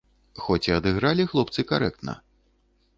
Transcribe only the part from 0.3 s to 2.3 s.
Хоць і адыгралі хлопцы карэктна.